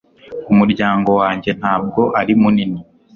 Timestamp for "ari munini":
2.19-2.79